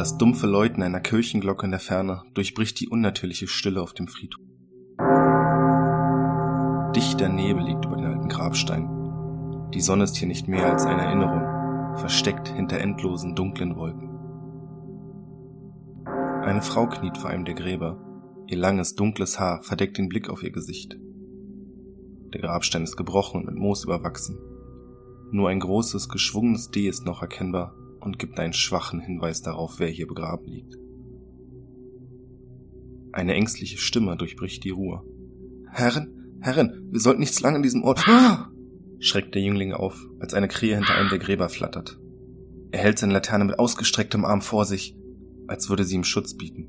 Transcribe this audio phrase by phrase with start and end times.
[0.00, 4.42] Das dumpfe Läuten einer Kirchenglocke in der Ferne durchbricht die unnatürliche Stille auf dem Friedhof.
[6.96, 8.88] Dichter Nebel liegt über den alten Grabstein.
[9.74, 14.08] Die Sonne ist hier nicht mehr als eine Erinnerung, versteckt hinter endlosen dunklen Wolken.
[16.46, 18.02] Eine Frau kniet vor einem der Gräber.
[18.46, 20.96] Ihr langes, dunkles Haar verdeckt den Blick auf ihr Gesicht.
[22.32, 24.38] Der Grabstein ist gebrochen und mit Moos überwachsen.
[25.30, 29.88] Nur ein großes, geschwungenes D ist noch erkennbar und gibt einen schwachen Hinweis darauf, wer
[29.88, 30.76] hier begraben liegt.
[33.12, 35.02] Eine ängstliche Stimme durchbricht die Ruhe.
[35.70, 38.06] Herren, Herren, wir sollten nicht zu lange an diesem Ort.
[38.08, 38.50] Ah!
[38.98, 41.98] schreckt der Jüngling auf, als eine Krähe hinter einem der Gräber flattert.
[42.70, 44.96] Er hält seine Laterne mit ausgestrecktem Arm vor sich,
[45.48, 46.68] als würde sie ihm Schutz bieten.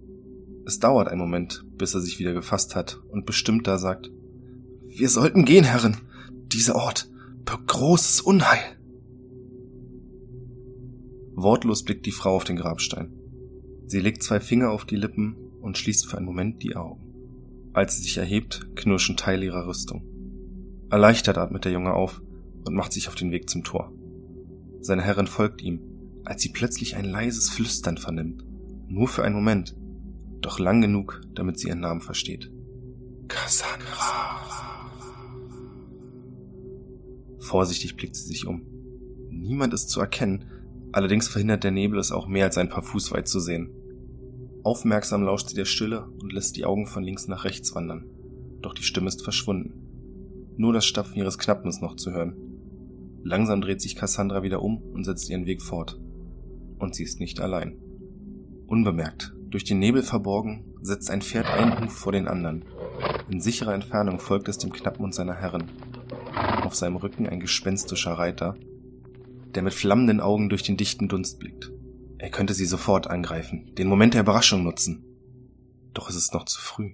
[0.65, 4.09] Es dauert einen Moment, bis er sich wieder gefasst hat und bestimmter sagt,
[4.87, 5.97] wir sollten gehen, Herren.
[6.51, 7.09] Dieser Ort
[7.45, 8.59] birgt großes Unheil.
[11.35, 13.13] Wortlos blickt die Frau auf den Grabstein.
[13.87, 17.71] Sie legt zwei Finger auf die Lippen und schließt für einen Moment die Augen.
[17.73, 20.03] Als sie sich erhebt, knirschen Teile ihrer Rüstung.
[20.89, 22.21] Erleichtert atmet der Junge auf
[22.65, 23.93] und macht sich auf den Weg zum Tor.
[24.81, 25.79] Seine Herrin folgt ihm,
[26.25, 28.43] als sie plötzlich ein leises Flüstern vernimmt.
[28.87, 29.75] Nur für einen Moment,
[30.41, 32.51] doch lang genug, damit sie ihren Namen versteht.
[33.27, 34.41] Cassandra.
[37.39, 38.63] Vorsichtig blickt sie sich um.
[39.29, 40.45] Niemand ist zu erkennen,
[40.91, 43.69] allerdings verhindert der Nebel es auch mehr als ein paar Fuß weit zu sehen.
[44.63, 48.05] Aufmerksam lauscht sie der Stille und lässt die Augen von links nach rechts wandern.
[48.61, 49.73] Doch die Stimme ist verschwunden.
[50.57, 52.35] Nur das Stapfen ihres Knappen ist noch zu hören.
[53.23, 55.99] Langsam dreht sich Cassandra wieder um und setzt ihren Weg fort.
[56.77, 57.77] Und sie ist nicht allein.
[58.67, 62.65] Unbemerkt, durch den Nebel verborgen, setzt ein Pferd einen Huf vor den anderen.
[63.29, 65.65] In sicherer Entfernung folgt es dem Knappen und seiner Herrin.
[66.63, 68.55] Auf seinem Rücken ein gespenstischer Reiter,
[69.55, 71.71] der mit flammenden Augen durch den dichten Dunst blickt.
[72.17, 75.05] Er könnte sie sofort angreifen, den Moment der Überraschung nutzen.
[75.93, 76.93] Doch es ist noch zu früh.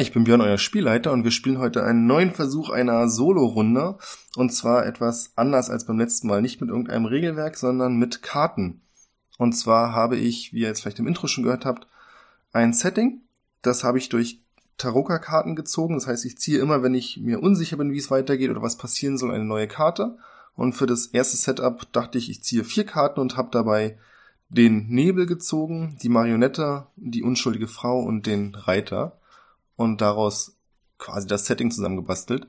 [0.00, 3.98] Ich bin Björn, euer Spielleiter und wir spielen heute einen neuen Versuch einer Solo-Runde
[4.34, 6.40] und zwar etwas anders als beim letzten Mal.
[6.40, 8.80] Nicht mit irgendeinem Regelwerk, sondern mit Karten.
[9.36, 11.86] Und zwar habe ich, wie ihr jetzt vielleicht im Intro schon gehört habt,
[12.50, 13.20] ein Setting.
[13.60, 14.40] Das habe ich durch
[14.78, 15.96] Taroka-Karten gezogen.
[15.96, 18.78] Das heißt, ich ziehe immer, wenn ich mir unsicher bin, wie es weitergeht oder was
[18.78, 20.16] passieren soll, eine neue Karte.
[20.56, 23.98] Und für das erste Setup dachte ich, ich ziehe vier Karten und habe dabei
[24.48, 29.19] den Nebel gezogen, die Marionette, die unschuldige Frau und den Reiter
[29.80, 30.58] und daraus
[30.98, 32.46] quasi das Setting zusammengebastelt.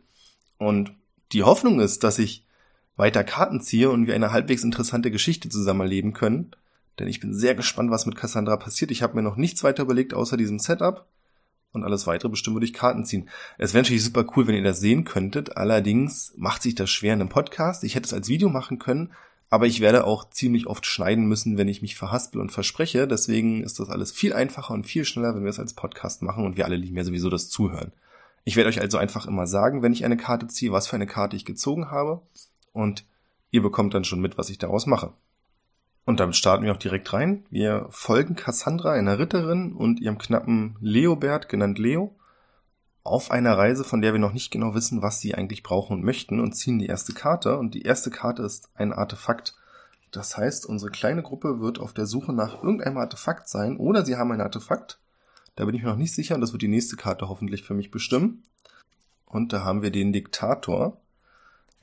[0.58, 0.92] Und
[1.32, 2.46] die Hoffnung ist, dass ich
[2.98, 6.52] weiter Karten ziehe und wir eine halbwegs interessante Geschichte zusammen erleben können.
[7.00, 8.92] Denn ich bin sehr gespannt, was mit Cassandra passiert.
[8.92, 11.06] Ich habe mir noch nichts weiter überlegt außer diesem Setup.
[11.72, 13.30] Und alles weitere bestimmt würde ich Karten ziehen.
[13.58, 15.56] Es wäre natürlich super cool, wenn ihr das sehen könntet.
[15.56, 17.86] Allerdings macht sich das schwer in einem Podcast.
[17.86, 19.14] Ich hätte es als Video machen können,
[19.52, 23.06] aber ich werde auch ziemlich oft schneiden müssen, wenn ich mich verhaspel und verspreche.
[23.06, 26.46] Deswegen ist das alles viel einfacher und viel schneller, wenn wir es als Podcast machen
[26.46, 27.92] und wir alle lieben ja sowieso das Zuhören.
[28.46, 31.06] Ich werde euch also einfach immer sagen, wenn ich eine Karte ziehe, was für eine
[31.06, 32.22] Karte ich gezogen habe.
[32.72, 33.04] Und
[33.52, 35.12] ihr bekommt dann schon mit, was ich daraus mache.
[36.06, 37.44] Und damit starten wir auch direkt rein.
[37.50, 42.16] Wir folgen Cassandra, einer Ritterin, und ihrem knappen Leobert, genannt Leo,
[43.04, 46.04] auf einer Reise, von der wir noch nicht genau wissen, was sie eigentlich brauchen und
[46.04, 47.58] möchten und ziehen die erste Karte.
[47.58, 49.56] Und die erste Karte ist ein Artefakt.
[50.12, 54.18] Das heißt, unsere kleine Gruppe wird auf der Suche nach irgendeinem Artefakt sein oder sie
[54.18, 55.00] haben ein Artefakt.
[55.56, 57.74] Da bin ich mir noch nicht sicher und das wird die nächste Karte hoffentlich für
[57.74, 58.44] mich bestimmen.
[59.26, 60.98] Und da haben wir den Diktator.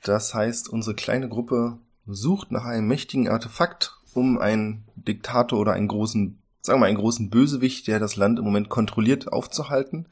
[0.03, 5.87] Das heißt, unsere kleine Gruppe sucht nach einem mächtigen Artefakt, um einen Diktator oder einen
[5.87, 10.07] großen, sagen wir mal, einen großen Bösewicht, der das Land im Moment kontrolliert, aufzuhalten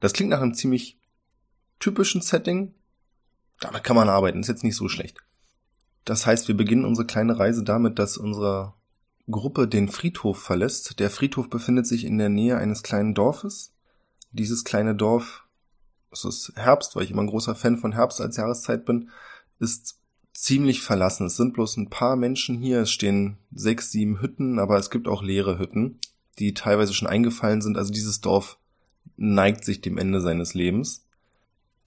[0.00, 0.98] das klingt nach einem ziemlich
[1.78, 2.74] typischen Setting.
[3.60, 5.18] Damit kann man arbeiten, ist jetzt nicht so schlecht.
[6.04, 8.74] Das heißt, wir beginnen unsere kleine Reise damit, dass unsere
[9.28, 11.00] Gruppe den Friedhof verlässt.
[11.00, 13.72] Der Friedhof befindet sich in der Nähe eines kleinen Dorfes.
[14.30, 15.44] Dieses kleine Dorf,
[16.12, 19.10] es ist Herbst, weil ich immer ein großer Fan von Herbst als Jahreszeit bin,
[19.58, 19.98] ist
[20.32, 21.26] ziemlich verlassen.
[21.26, 22.82] Es sind bloß ein paar Menschen hier.
[22.82, 25.98] Es stehen sechs, sieben Hütten, aber es gibt auch leere Hütten,
[26.38, 27.76] die teilweise schon eingefallen sind.
[27.76, 28.58] Also dieses Dorf
[29.16, 31.04] neigt sich dem Ende seines Lebens.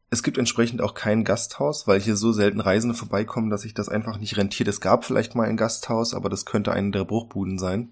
[0.10, 3.90] Es gibt entsprechend auch kein Gasthaus, weil hier so selten Reisende vorbeikommen, dass sich das
[3.90, 4.68] einfach nicht rentiert.
[4.68, 7.90] Es gab vielleicht mal ein Gasthaus, aber das könnte eine der Bruchbuden sein.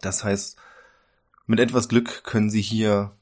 [0.00, 0.56] Das heißt,
[1.46, 3.12] mit etwas Glück können Sie hier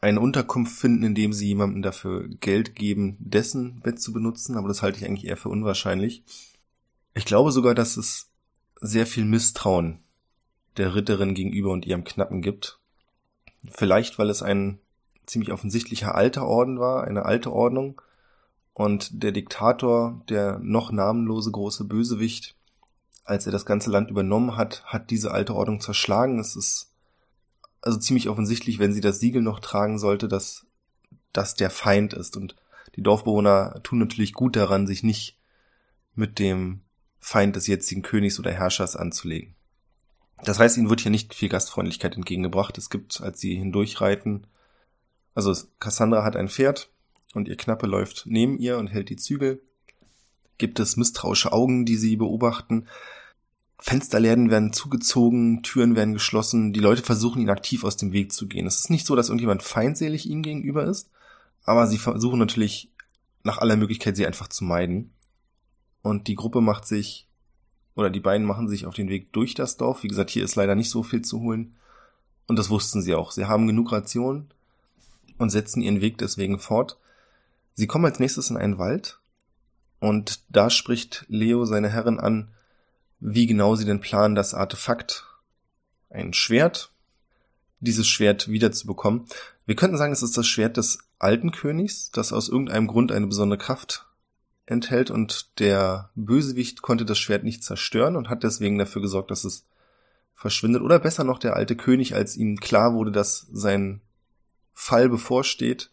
[0.00, 4.82] eine Unterkunft finden, indem Sie jemandem dafür Geld geben, dessen Bett zu benutzen, aber das
[4.82, 6.22] halte ich eigentlich eher für unwahrscheinlich.
[7.14, 8.30] Ich glaube sogar, dass es
[8.80, 10.00] sehr viel Misstrauen
[10.76, 12.78] der Ritterin gegenüber und ihrem Knappen gibt.
[13.70, 14.78] Vielleicht, weil es ein
[15.26, 18.00] ziemlich offensichtlicher alter Orden war, eine alte Ordnung.
[18.72, 22.54] Und der Diktator, der noch namenlose große Bösewicht,
[23.24, 26.38] als er das ganze Land übernommen hat, hat diese alte Ordnung zerschlagen.
[26.38, 26.92] Es ist
[27.80, 30.66] also ziemlich offensichtlich, wenn sie das Siegel noch tragen sollte, dass
[31.32, 32.36] das der Feind ist.
[32.36, 32.54] Und
[32.94, 35.38] die Dorfbewohner tun natürlich gut daran, sich nicht
[36.14, 36.82] mit dem
[37.18, 39.55] Feind des jetzigen Königs oder Herrschers anzulegen.
[40.44, 42.76] Das heißt, ihnen wird hier nicht viel Gastfreundlichkeit entgegengebracht.
[42.78, 44.46] Es gibt, als sie hindurchreiten,
[45.34, 46.90] also Cassandra hat ein Pferd
[47.34, 49.62] und ihr Knappe läuft neben ihr und hält die Zügel.
[50.58, 52.86] Gibt es misstrauische Augen, die sie beobachten.
[53.78, 58.48] Fensterläden werden zugezogen, Türen werden geschlossen, die Leute versuchen ihn aktiv aus dem Weg zu
[58.48, 58.66] gehen.
[58.66, 61.10] Es ist nicht so, dass irgendjemand feindselig ihnen gegenüber ist,
[61.64, 62.90] aber sie versuchen natürlich
[63.42, 65.12] nach aller Möglichkeit sie einfach zu meiden.
[66.00, 67.25] Und die Gruppe macht sich,
[67.96, 70.02] oder die beiden machen sich auf den Weg durch das Dorf.
[70.02, 71.74] Wie gesagt, hier ist leider nicht so viel zu holen.
[72.46, 73.32] Und das wussten sie auch.
[73.32, 74.50] Sie haben genug Rationen
[75.38, 76.98] und setzen ihren Weg deswegen fort.
[77.74, 79.18] Sie kommen als nächstes in einen Wald
[79.98, 82.48] und da spricht Leo seine Herren an,
[83.18, 85.24] wie genau sie denn planen, das Artefakt,
[86.10, 86.90] ein Schwert,
[87.80, 89.26] dieses Schwert wiederzubekommen.
[89.64, 93.26] Wir könnten sagen, es ist das Schwert des alten Königs, das aus irgendeinem Grund eine
[93.26, 94.05] besondere Kraft
[94.66, 99.44] enthält und der Bösewicht konnte das Schwert nicht zerstören und hat deswegen dafür gesorgt, dass
[99.44, 99.64] es
[100.34, 100.82] verschwindet.
[100.82, 104.00] Oder besser noch der alte König, als ihm klar wurde, dass sein
[104.74, 105.90] Fall bevorsteht,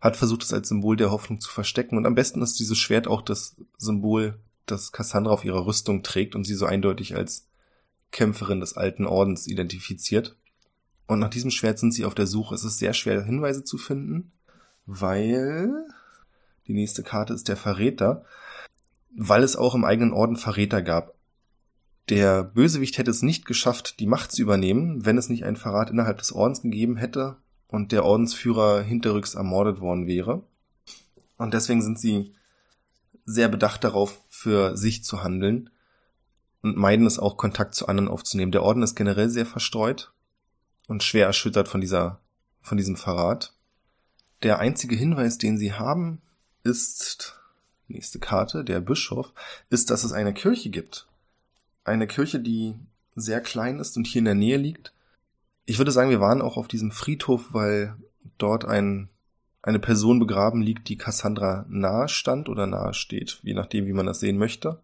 [0.00, 1.96] hat versucht, es als Symbol der Hoffnung zu verstecken.
[1.96, 6.34] Und am besten ist dieses Schwert auch das Symbol, das Cassandra auf ihrer Rüstung trägt
[6.34, 7.46] und sie so eindeutig als
[8.10, 10.36] Kämpferin des alten Ordens identifiziert.
[11.06, 12.54] Und nach diesem Schwert sind sie auf der Suche.
[12.54, 14.32] Es ist sehr schwer, Hinweise zu finden,
[14.84, 15.72] weil
[16.66, 18.24] die nächste Karte ist der Verräter,
[19.16, 21.14] weil es auch im eigenen Orden Verräter gab.
[22.08, 25.90] Der Bösewicht hätte es nicht geschafft, die Macht zu übernehmen, wenn es nicht einen Verrat
[25.90, 27.36] innerhalb des Ordens gegeben hätte,
[27.68, 30.44] und der Ordensführer hinterrücks ermordet worden wäre.
[31.36, 32.34] Und deswegen sind sie
[33.24, 35.70] sehr bedacht darauf, für sich zu handeln
[36.62, 38.52] und meiden es auch, Kontakt zu anderen aufzunehmen.
[38.52, 40.12] Der Orden ist generell sehr verstreut
[40.86, 42.20] und schwer erschüttert von dieser,
[42.62, 43.54] von diesem Verrat.
[44.42, 46.22] Der einzige Hinweis, den sie haben,
[46.66, 47.40] ist,
[47.88, 49.32] nächste Karte, der Bischof,
[49.70, 51.06] ist, dass es eine Kirche gibt.
[51.84, 52.74] Eine Kirche, die
[53.14, 54.92] sehr klein ist und hier in der Nähe liegt
[55.66, 57.96] ich würde sagen, wir waren auch auf diesem Friedhof, weil
[58.38, 59.08] dort ein,
[59.62, 64.06] eine Person begraben liegt, die Cassandra nahe stand oder nahe steht, je nachdem, wie man
[64.06, 64.80] das sehen möchte.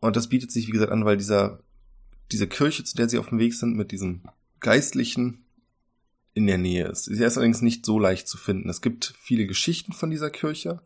[0.00, 1.60] Und das bietet sich, wie gesagt, an, weil dieser,
[2.32, 4.22] diese Kirche, zu der sie auf dem Weg sind, mit diesem
[4.60, 5.43] Geistlichen
[6.34, 7.04] in der Nähe ist.
[7.04, 8.68] Sie ist allerdings nicht so leicht zu finden.
[8.68, 10.80] Es gibt viele Geschichten von dieser Kirche.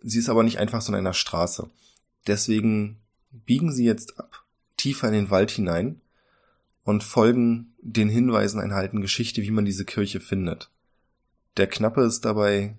[0.00, 1.68] Sie ist aber nicht einfach so in einer Straße.
[2.26, 2.98] Deswegen
[3.30, 4.44] biegen sie jetzt ab,
[4.76, 6.00] tiefer in den Wald hinein
[6.84, 10.70] und folgen den Hinweisen einer alten Geschichte, wie man diese Kirche findet.
[11.56, 12.76] Der Knappe ist dabei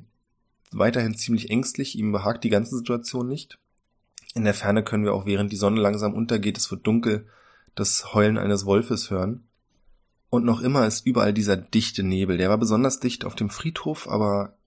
[0.72, 3.58] weiterhin ziemlich ängstlich, ihm behagt die ganze Situation nicht.
[4.34, 7.28] In der Ferne können wir auch, während die Sonne langsam untergeht, es wird dunkel,
[7.76, 9.47] das Heulen eines Wolfes hören.
[10.30, 12.38] Und noch immer ist überall dieser dichte Nebel.
[12.38, 14.58] Der war besonders dicht auf dem Friedhof, aber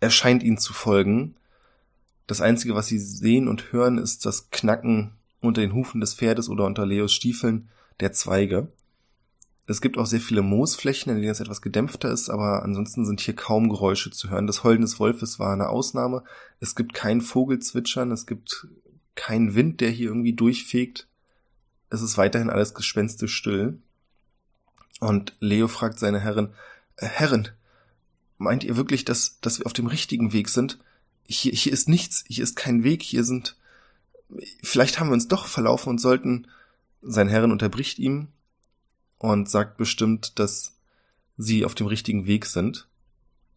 [0.00, 1.34] er scheint ihnen zu folgen.
[2.26, 6.48] Das Einzige, was sie sehen und hören, ist das Knacken unter den Hufen des Pferdes
[6.48, 7.68] oder unter Leos Stiefeln
[8.00, 8.68] der Zweige.
[9.66, 13.20] Es gibt auch sehr viele Moosflächen, in denen es etwas gedämpfter ist, aber ansonsten sind
[13.20, 14.46] hier kaum Geräusche zu hören.
[14.46, 16.24] Das Heulen des Wolfes war eine Ausnahme.
[16.58, 18.66] Es gibt kein Vogelzwitschern, es gibt
[19.14, 21.08] keinen Wind, der hier irgendwie durchfegt.
[21.90, 23.82] Es ist weiterhin alles gespenstisch still.
[25.00, 26.50] Und Leo fragt seine Herrin,
[26.96, 27.48] äh, Herrin,
[28.36, 30.78] meint ihr wirklich, dass, dass wir auf dem richtigen Weg sind?
[31.24, 33.56] Hier, hier ist nichts, hier ist kein Weg, hier sind,
[34.62, 36.48] vielleicht haben wir uns doch verlaufen und sollten,
[37.02, 38.28] sein Herrin unterbricht ihm
[39.18, 40.76] und sagt bestimmt, dass
[41.36, 42.88] sie auf dem richtigen Weg sind.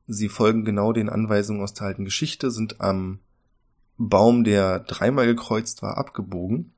[0.08, 3.20] Sie folgen genau den Anweisungen aus der alten Geschichte, sind am
[3.98, 6.74] Baum, der dreimal gekreuzt war, abgebogen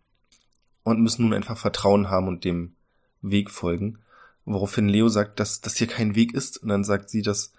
[0.84, 2.75] und müssen nun einfach Vertrauen haben und dem
[3.22, 4.00] Weg folgen.
[4.45, 7.53] Woraufhin Leo sagt, dass das hier kein Weg ist und dann sagt sie, dass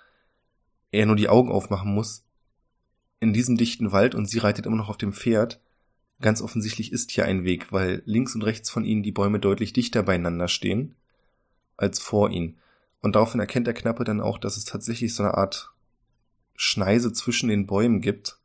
[0.91, 2.25] er nur die Augen aufmachen muss
[3.21, 5.61] in diesem dichten Wald und sie reitet immer noch auf dem Pferd
[6.21, 9.73] Ganz offensichtlich ist hier ein Weg, weil links und rechts von ihnen die Bäume deutlich
[9.73, 10.95] dichter beieinander stehen
[11.77, 12.57] als vor ihnen.
[13.01, 15.73] Und daraufhin erkennt der Knappe dann auch, dass es tatsächlich so eine Art
[16.55, 18.39] Schneise zwischen den Bäumen gibt,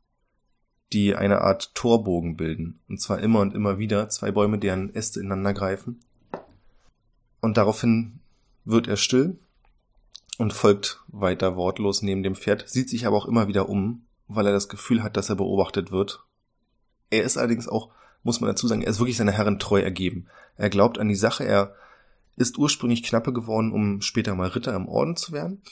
[0.92, 2.80] die eine Art Torbogen bilden.
[2.88, 6.00] Und zwar immer und immer wieder zwei Bäume, deren Äste ineinander greifen.
[7.40, 8.18] Und daraufhin
[8.64, 9.38] wird er still
[10.38, 14.46] und folgt weiter wortlos neben dem Pferd, sieht sich aber auch immer wieder um, weil
[14.46, 16.24] er das Gefühl hat, dass er beobachtet wird.
[17.10, 17.90] Er ist allerdings auch,
[18.22, 20.28] muss man dazu sagen, er ist wirklich seiner Herren treu ergeben.
[20.56, 21.74] Er glaubt an die Sache, er
[22.36, 25.62] ist ursprünglich Knappe geworden, um später mal Ritter im Orden zu werden,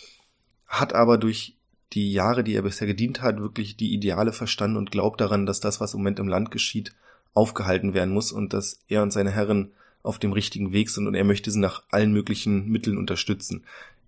[0.66, 1.57] hat aber durch
[1.95, 5.61] die Jahre, die er bisher gedient hat, wirklich die Ideale verstanden und glaubt daran, dass
[5.61, 6.95] das, was im Moment im Land geschieht,
[7.33, 9.73] aufgehalten werden muss und dass er und seine Herren
[10.08, 13.62] auf dem richtigen Weg sind und er möchte sie nach allen möglichen Mitteln unterstützen.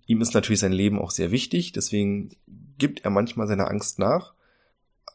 [0.07, 2.31] Ihm ist natürlich sein Leben auch sehr wichtig, deswegen
[2.79, 4.33] gibt er manchmal seiner Angst nach,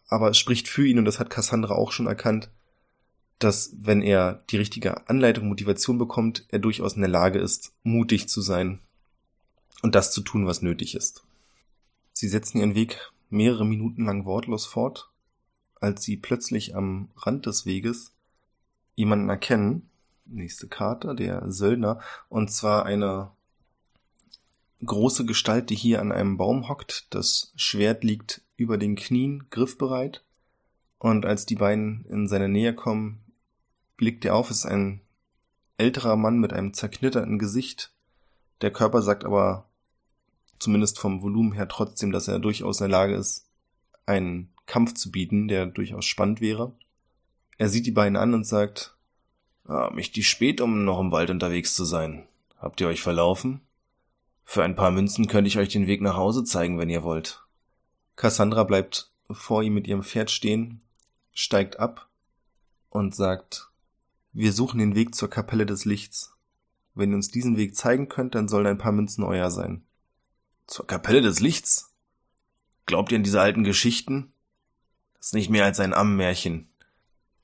[0.07, 2.51] aber es spricht für ihn und das hat Cassandra auch schon erkannt,
[3.41, 8.29] dass wenn er die richtige Anleitung, Motivation bekommt, er durchaus in der Lage ist, mutig
[8.29, 8.79] zu sein
[9.83, 11.25] und das zu tun, was nötig ist.
[12.13, 15.11] Sie setzen ihren Weg mehrere Minuten lang wortlos fort,
[15.81, 18.13] als sie plötzlich am Rand des Weges
[18.95, 19.91] jemanden erkennen,
[20.27, 23.31] nächste Karte, der Söldner, und zwar eine
[24.85, 27.07] große Gestalt, die hier an einem Baum hockt.
[27.11, 30.23] Das Schwert liegt über den Knien, griffbereit.
[30.99, 33.21] Und als die beiden in seine Nähe kommen,
[33.97, 34.51] blickt er auf.
[34.51, 35.01] Es ist ein
[35.79, 37.93] älterer Mann mit einem zerknitterten Gesicht.
[38.61, 39.69] Der Körper sagt aber
[40.59, 43.47] zumindest vom Volumen her trotzdem, dass er durchaus in der Lage ist,
[44.07, 46.73] einen Kampf zu bieten, der durchaus spannend wäre.
[47.59, 48.96] Er sieht die beiden an und sagt,
[49.69, 52.27] ah, mich die spät, um noch im Wald unterwegs zu sein.
[52.59, 53.61] Habt ihr euch verlaufen?
[54.45, 57.45] Für ein paar Münzen könnte ich euch den Weg nach Hause zeigen, wenn ihr wollt.
[58.15, 60.81] Cassandra bleibt vor ihm mit ihrem Pferd stehen,
[61.33, 62.09] steigt ab
[62.91, 63.71] und sagt,
[64.33, 66.35] wir suchen den Weg zur Kapelle des Lichts.
[66.95, 69.83] Wenn ihr uns diesen Weg zeigen könnt, dann sollen ein paar Münzen euer sein.
[70.67, 71.93] Zur Kapelle des Lichts?
[72.87, 74.33] Glaubt ihr an diese alten Geschichten?
[75.15, 76.69] Das ist nicht mehr als ein Ammenmärchen.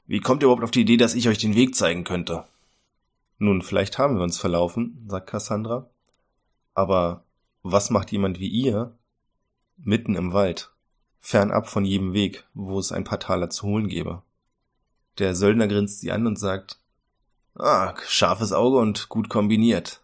[0.06, 2.44] Wie kommt ihr überhaupt auf die Idee, dass ich euch den Weg zeigen könnte?
[3.38, 5.88] Nun, vielleicht haben wir uns verlaufen, sagt Cassandra.
[6.74, 7.24] Aber
[7.62, 8.96] was macht jemand wie ihr
[9.76, 10.72] mitten im Wald,
[11.20, 14.22] fernab von jedem Weg, wo es ein paar Taler zu holen gäbe?
[15.18, 16.78] Der Söldner grinst sie an und sagt,
[17.54, 20.02] Ah, scharfes Auge und gut kombiniert.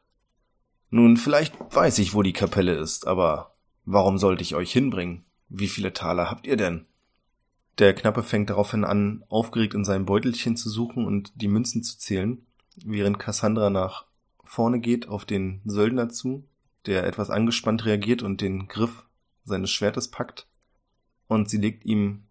[0.90, 5.25] Nun, vielleicht weiß ich, wo die Kapelle ist, aber warum sollte ich euch hinbringen?
[5.49, 6.87] Wie viele Taler habt ihr denn?
[7.79, 11.97] Der Knappe fängt daraufhin an, aufgeregt in seinem Beutelchen zu suchen und die Münzen zu
[11.97, 12.45] zählen,
[12.85, 14.07] während Cassandra nach
[14.43, 16.45] vorne geht auf den Söldner zu,
[16.87, 19.05] der etwas angespannt reagiert und den Griff
[19.45, 20.49] seines Schwertes packt,
[21.29, 22.25] und sie legt ihm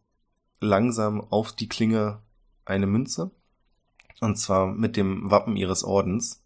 [0.59, 2.21] langsam auf die Klinge
[2.65, 3.31] eine Münze,
[4.19, 6.43] und zwar mit dem Wappen ihres Ordens,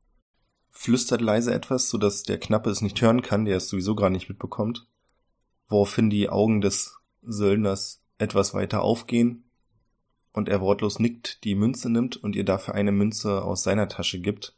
[0.69, 4.09] flüstert leise etwas, so dass der Knappe es nicht hören kann, der es sowieso gar
[4.09, 4.87] nicht mitbekommt,
[5.67, 9.43] woraufhin die Augen des Söldners etwas weiter aufgehen
[10.33, 14.19] und er wortlos nickt, die Münze nimmt und ihr dafür eine Münze aus seiner Tasche
[14.19, 14.55] gibt,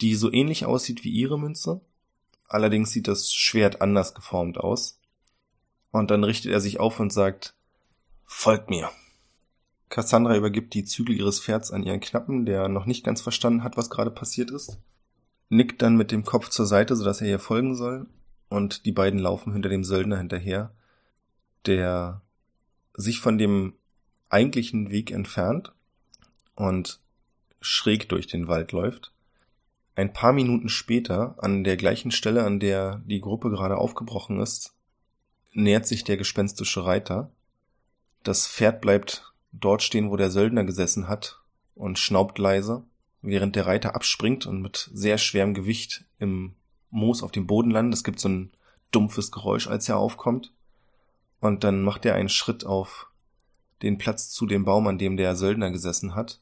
[0.00, 1.80] die so ähnlich aussieht wie ihre Münze,
[2.48, 5.00] allerdings sieht das Schwert anders geformt aus.
[5.90, 7.54] Und dann richtet er sich auf und sagt,
[8.26, 8.90] Folgt mir.
[9.90, 13.76] Cassandra übergibt die Zügel ihres Pferds an ihren Knappen, der noch nicht ganz verstanden hat,
[13.76, 14.78] was gerade passiert ist
[15.48, 18.06] nickt dann mit dem Kopf zur Seite, sodass er ihr folgen soll,
[18.48, 20.72] und die beiden laufen hinter dem Söldner hinterher,
[21.66, 22.20] der
[22.94, 23.74] sich von dem
[24.28, 25.72] eigentlichen Weg entfernt
[26.54, 27.00] und
[27.60, 29.12] schräg durch den Wald läuft.
[29.96, 34.74] Ein paar Minuten später, an der gleichen Stelle, an der die Gruppe gerade aufgebrochen ist,
[35.52, 37.30] nähert sich der gespenstische Reiter.
[38.24, 41.40] Das Pferd bleibt dort stehen, wo der Söldner gesessen hat,
[41.74, 42.84] und schnaubt leise
[43.22, 46.54] während der Reiter abspringt und mit sehr schwerem Gewicht im
[46.90, 47.94] Moos auf dem Boden landet.
[47.94, 48.52] Es gibt so ein
[48.90, 50.52] dumpfes Geräusch, als er aufkommt.
[51.44, 53.06] Und dann macht er einen Schritt auf
[53.82, 56.40] den Platz zu dem Baum, an dem der Söldner gesessen hat,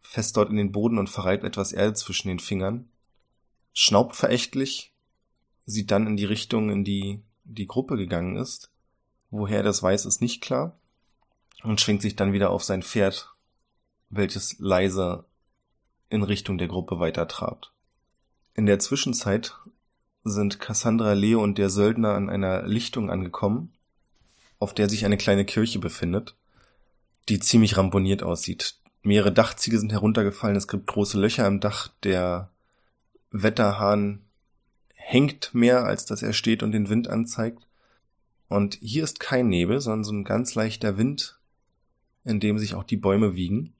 [0.00, 2.88] fest dort in den Boden und verreibt etwas Erde zwischen den Fingern,
[3.74, 4.94] schnaubt verächtlich,
[5.66, 8.72] sieht dann in die Richtung, in die die Gruppe gegangen ist.
[9.28, 10.80] Woher er das weiß, ist nicht klar
[11.62, 13.34] und schwingt sich dann wieder auf sein Pferd,
[14.08, 15.26] welches leise
[16.08, 17.70] in Richtung der Gruppe weitertrabt.
[18.54, 19.58] In der Zwischenzeit
[20.30, 23.72] sind Cassandra, Leo und der Söldner an einer Lichtung angekommen,
[24.58, 26.36] auf der sich eine kleine Kirche befindet,
[27.28, 28.76] die ziemlich ramponiert aussieht.
[29.02, 32.50] Mehrere Dachziegel sind heruntergefallen, es gibt große Löcher im Dach, der
[33.30, 34.22] Wetterhahn
[34.94, 37.66] hängt mehr, als dass er steht und den Wind anzeigt.
[38.48, 41.38] Und hier ist kein Nebel, sondern so ein ganz leichter Wind,
[42.24, 43.74] in dem sich auch die Bäume wiegen.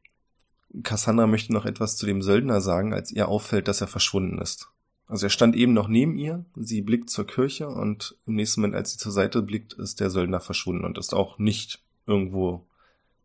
[0.82, 4.68] Cassandra möchte noch etwas zu dem Söldner sagen, als ihr auffällt, dass er verschwunden ist.
[5.08, 8.76] Also er stand eben noch neben ihr, sie blickt zur Kirche und im nächsten Moment,
[8.76, 12.66] als sie zur Seite blickt, ist der Söldner verschwunden und ist auch nicht irgendwo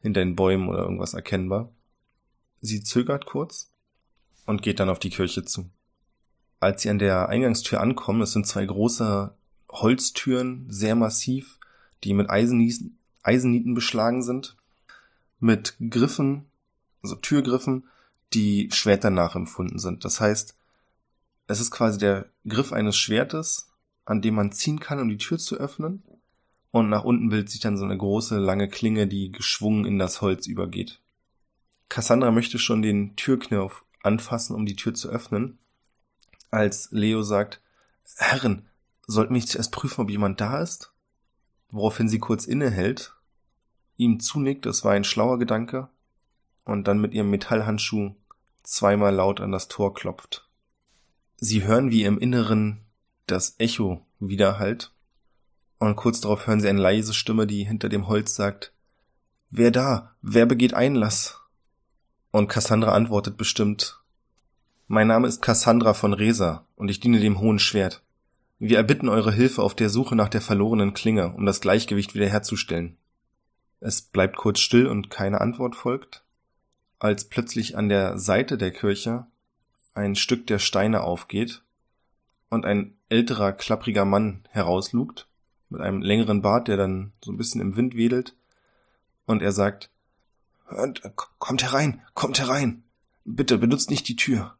[0.02, 1.70] hinter den Bäumen oder irgendwas erkennbar.
[2.62, 3.70] Sie zögert kurz
[4.46, 5.70] und geht dann auf die Kirche zu.
[6.62, 9.34] Als sie an der Eingangstür ankommen, es sind zwei große
[9.70, 11.60] Holztüren, sehr massiv,
[12.06, 14.56] die mit Eisennieten, Eisennieten beschlagen sind,
[15.42, 16.46] mit Griffen,
[17.02, 17.84] also Türgriffen,
[18.34, 20.06] die Schwerter nachempfunden sind.
[20.06, 20.56] Das heißt,
[21.48, 23.72] es ist quasi der Griff eines Schwertes,
[24.06, 26.04] an dem man ziehen kann, um die Tür zu öffnen.
[26.72, 30.22] Und nach unten bildet sich dann so eine große, lange Klinge, die geschwungen in das
[30.22, 31.02] Holz übergeht.
[31.90, 35.60] Cassandra möchte schon den Türknopf anfassen, um die Tür zu öffnen,
[36.50, 37.62] als Leo sagt,
[38.18, 38.68] Herren,
[39.06, 40.94] sollten wir nicht zuerst prüfen, ob jemand da ist?
[41.70, 43.16] Woraufhin sie kurz innehält,
[43.98, 45.90] ihm zunickt, das war ein schlauer Gedanke,
[46.66, 48.16] und dann mit ihrem Metallhandschuh
[48.64, 50.43] zweimal laut an das Tor klopft.
[51.38, 52.82] Sie hören, wie im Inneren
[53.28, 54.94] das Echo widerhallt,
[55.80, 58.74] und kurz darauf hören sie eine leise Stimme, die hinter dem Holz sagt,
[59.50, 60.16] Wer da?
[60.22, 61.40] Wer begeht Einlass?
[62.32, 64.02] Und Cassandra antwortet bestimmt,
[64.88, 68.02] Mein Name ist Cassandra von Resa, und ich diene dem Hohen Schwert.
[68.60, 72.98] Wir erbitten eure Hilfe auf der Suche nach der verlorenen Klinge, um das Gleichgewicht wiederherzustellen.
[73.82, 76.24] Es bleibt kurz still und keine Antwort folgt,
[76.98, 79.28] als plötzlich an der Seite der Kirche
[79.94, 81.62] ein Stück der Steine aufgeht
[82.50, 85.28] und ein älterer, klappriger Mann herauslugt,
[85.70, 88.36] mit einem längeren Bart, der dann so ein bisschen im Wind wedelt,
[89.26, 89.90] und er sagt,
[91.40, 92.84] kommt herein, kommt herein,
[93.26, 94.58] bitte benutzt nicht die Tür.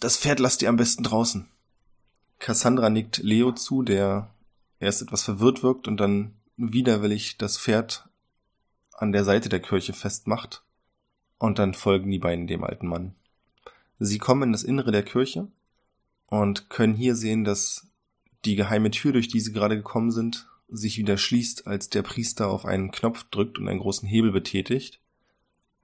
[0.00, 1.48] Das Pferd lasst ihr am besten draußen.
[2.38, 4.30] Cassandra nickt Leo zu, der
[4.80, 8.08] erst etwas verwirrt wirkt und dann widerwillig das Pferd
[8.92, 10.62] an der Seite der Kirche festmacht,
[11.38, 13.14] und dann folgen die beiden dem alten Mann.
[14.04, 15.46] Sie kommen in das Innere der Kirche
[16.26, 17.86] und können hier sehen, dass
[18.44, 22.48] die geheime Tür, durch die sie gerade gekommen sind, sich wieder schließt, als der Priester
[22.48, 24.98] auf einen Knopf drückt und einen großen Hebel betätigt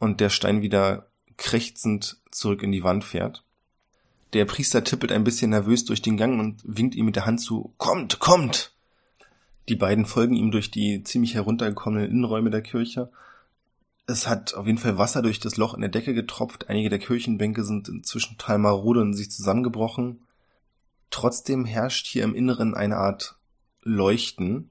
[0.01, 1.07] und der Stein wieder
[1.37, 3.45] krächzend zurück in die Wand fährt.
[4.33, 7.41] Der Priester tippelt ein bisschen nervös durch den Gang und winkt ihm mit der Hand
[7.41, 8.75] zu, kommt, kommt!
[9.69, 13.13] Die beiden folgen ihm durch die ziemlich heruntergekommenen Innenräume der Kirche
[14.09, 16.71] es hat auf jeden Fall Wasser durch das Loch in der Decke getropft.
[16.71, 20.23] Einige der Kirchenbänke sind inzwischen total marode und sich zusammengebrochen.
[21.11, 23.37] Trotzdem herrscht hier im Inneren eine Art
[23.83, 24.71] Leuchten,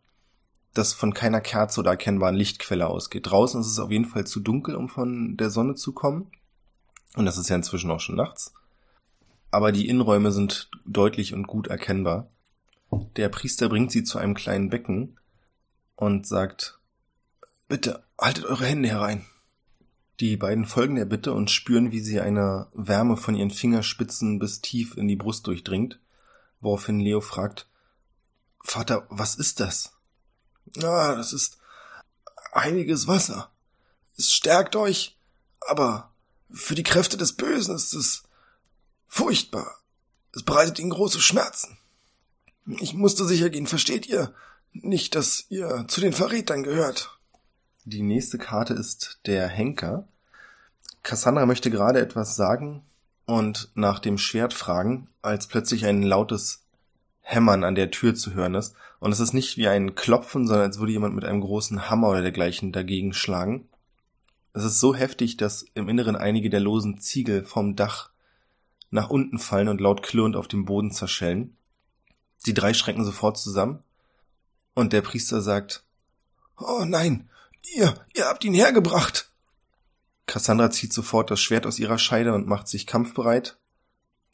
[0.74, 3.28] das von keiner Kerze oder erkennbaren Lichtquelle ausgeht.
[3.28, 6.32] Draußen ist es auf jeden Fall zu dunkel, um von der Sonne zu kommen.
[7.16, 8.54] Und das ist ja inzwischen auch schon nachts.
[9.52, 12.28] Aber die Innenräume sind deutlich und gut erkennbar.
[13.18, 15.20] Der Priester bringt sie zu einem kleinen Becken
[15.96, 16.77] und sagt,
[17.68, 19.26] Bitte, haltet eure Hände herein.
[20.20, 24.62] Die beiden folgen der Bitte und spüren, wie sie eine Wärme von ihren Fingerspitzen bis
[24.62, 26.00] tief in die Brust durchdringt,
[26.62, 27.68] woraufhin Leo fragt,
[28.64, 29.94] Vater, was ist das?
[30.82, 31.58] Ah, das ist
[32.56, 33.52] heiliges Wasser.
[34.18, 35.18] Es stärkt euch,
[35.60, 36.12] aber
[36.50, 38.24] für die Kräfte des Bösen ist es
[39.08, 39.78] furchtbar.
[40.34, 41.78] Es bereitet ihnen große Schmerzen.
[42.80, 44.34] Ich musste sicher gehen, versteht ihr?
[44.74, 47.17] Nicht, dass ihr zu den Verrätern gehört.
[47.90, 50.10] Die nächste Karte ist der Henker.
[51.04, 52.84] Cassandra möchte gerade etwas sagen
[53.26, 56.66] und nach dem Schwert fragen, als plötzlich ein lautes
[57.22, 58.76] Hämmern an der Tür zu hören ist.
[59.00, 62.10] Und es ist nicht wie ein Klopfen, sondern als würde jemand mit einem großen Hammer
[62.10, 63.70] oder dergleichen dagegen schlagen.
[64.52, 68.10] Es ist so heftig, dass im Inneren einige der losen Ziegel vom Dach
[68.92, 71.56] nach unten fallen und laut klirrend auf dem Boden zerschellen.
[72.48, 73.82] Die drei schrecken sofort zusammen.
[74.74, 75.86] Und der Priester sagt,
[76.58, 77.30] Oh nein,
[77.76, 79.30] Ihr, ihr habt ihn hergebracht.
[80.26, 83.58] Cassandra zieht sofort das Schwert aus ihrer Scheide und macht sich kampfbereit.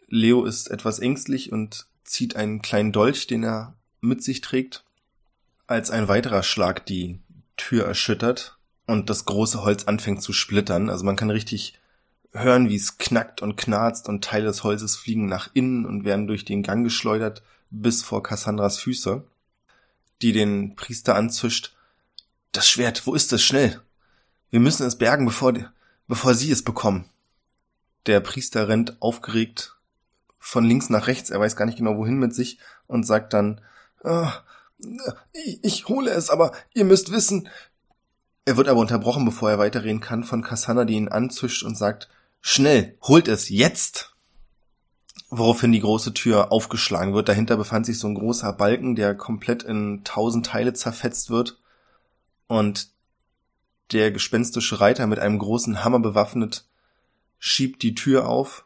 [0.08, 4.84] Leo ist etwas ängstlich und zieht einen kleinen Dolch, den er mit sich trägt,
[5.68, 7.20] als ein weiterer Schlag die
[7.58, 10.90] Tür erschüttert und das große Holz anfängt zu splittern.
[10.90, 11.80] Also man kann richtig
[12.34, 16.28] hören, wie es knackt und knarzt und Teile des Holzes fliegen nach innen und werden
[16.28, 19.24] durch den Gang geschleudert bis vor Cassandras Füße,
[20.22, 21.76] die den Priester anzischt
[22.54, 23.44] das Schwert, wo ist es?
[23.44, 23.82] Schnell.
[24.50, 25.54] Wir müssen es bergen, bevor,
[26.08, 27.10] bevor sie es bekommen.
[28.06, 29.76] Der Priester rennt aufgeregt
[30.40, 33.62] von links nach rechts, er weiß gar nicht genau wohin mit sich und sagt dann,
[34.04, 34.28] oh,
[35.32, 37.50] ich, ich hole es, aber ihr müsst wissen.
[38.46, 42.10] Er wird aber unterbrochen, bevor er weiterreden kann, von Cassandra, die ihn anzischt und sagt,
[42.42, 44.16] schnell, holt es jetzt!
[45.30, 47.30] Woraufhin die große Tür aufgeschlagen wird.
[47.30, 51.58] Dahinter befand sich so ein großer Balken, der komplett in tausend Teile zerfetzt wird
[52.54, 52.90] und
[53.92, 56.66] der gespenstische Reiter mit einem großen Hammer bewaffnet
[57.40, 58.66] schiebt die Tür auf,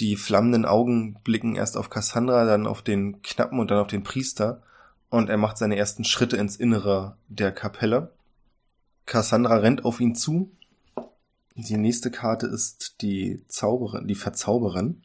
[0.00, 4.04] Die flammenden Augen blicken erst auf Cassandra, dann auf den Knappen und dann auf den
[4.04, 4.62] Priester
[5.08, 8.12] und er macht seine ersten Schritte ins Innere der Kapelle.
[9.06, 10.52] Cassandra rennt auf ihn zu.
[11.56, 15.02] Die nächste Karte ist die Zauberin, die Verzauberin.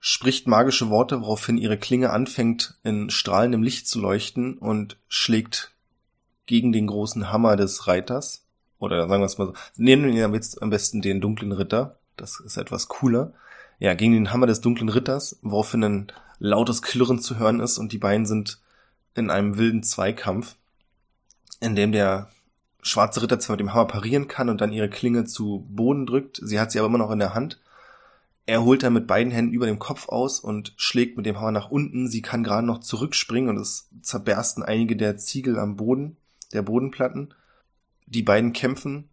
[0.00, 5.72] Spricht magische Worte, woraufhin ihre Klinge anfängt, in strahlendem Licht zu leuchten und schlägt
[6.48, 8.44] gegen den großen Hammer des Reiters.
[8.80, 9.54] Oder sagen wir es mal so.
[9.76, 11.96] Nehmen wir jetzt am besten den dunklen Ritter.
[12.16, 13.32] Das ist etwas cooler.
[13.78, 17.92] Ja, gegen den Hammer des dunklen Ritters, woraufhin ein lautes Klirren zu hören ist und
[17.92, 18.58] die beiden sind
[19.14, 20.56] in einem wilden Zweikampf,
[21.60, 22.28] in dem der
[22.82, 26.40] schwarze Ritter zwar mit dem Hammer parieren kann und dann ihre Klinge zu Boden drückt,
[26.42, 27.60] sie hat sie aber immer noch in der Hand.
[28.46, 31.52] Er holt dann mit beiden Händen über dem Kopf aus und schlägt mit dem Hammer
[31.52, 32.08] nach unten.
[32.08, 36.16] Sie kann gerade noch zurückspringen und es zerbersten einige der Ziegel am Boden,
[36.52, 37.34] der Bodenplatten.
[38.06, 39.08] Die beiden kämpfen.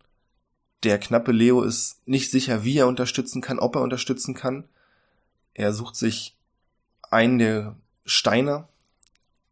[0.83, 4.65] Der knappe Leo ist nicht sicher, wie er unterstützen kann, ob er unterstützen kann.
[5.53, 6.35] Er sucht sich
[7.09, 8.67] einen der Steine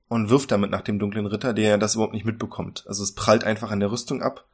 [0.08, 2.86] und wirft damit nach dem dunklen Ritter, der das überhaupt nicht mitbekommt.
[2.88, 4.46] Also es prallt einfach an der Rüstung ab.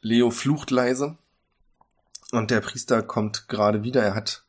[0.00, 1.16] Leo flucht leise
[2.30, 4.02] und der Priester kommt gerade wieder.
[4.02, 4.44] Er hat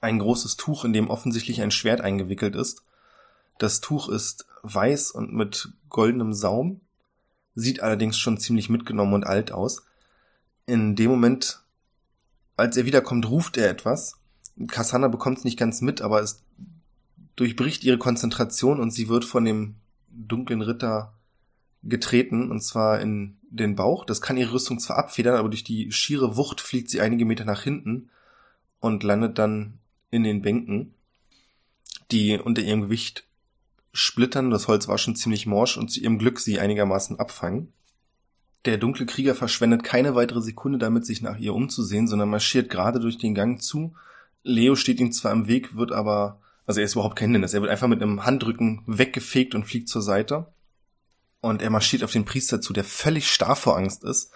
[0.00, 2.82] ein großes Tuch, in dem offensichtlich ein Schwert eingewickelt ist.
[3.58, 6.80] Das Tuch ist weiß und mit goldenem Saum,
[7.54, 9.84] sieht allerdings schon ziemlich mitgenommen und alt aus.
[10.66, 11.62] In dem Moment,
[12.56, 14.16] als er wiederkommt, ruft er etwas.
[14.68, 16.42] Cassandra bekommt es nicht ganz mit, aber es
[17.36, 19.76] durchbricht ihre Konzentration und sie wird von dem
[20.08, 21.14] dunklen Ritter
[21.82, 24.04] getreten, und zwar in den Bauch.
[24.04, 27.44] Das kann ihre Rüstung zwar abfedern, aber durch die schiere Wucht fliegt sie einige Meter
[27.44, 28.10] nach hinten
[28.80, 29.78] und landet dann
[30.10, 30.94] in den Bänken,
[32.10, 33.24] die unter ihrem Gewicht
[33.92, 34.50] splittern.
[34.50, 37.72] Das Holz war schon ziemlich morsch und zu ihrem Glück sie einigermaßen abfangen.
[38.66, 43.00] Der dunkle Krieger verschwendet keine weitere Sekunde damit, sich nach ihr umzusehen, sondern marschiert gerade
[43.00, 43.94] durch den Gang zu.
[44.42, 47.52] Leo steht ihm zwar im Weg, wird aber also er ist überhaupt kein Hindernis.
[47.52, 50.52] Er wird einfach mit einem Handrücken weggefegt und fliegt zur Seite.
[51.40, 54.30] Und er marschiert auf den Priester zu, der völlig starr vor Angst ist.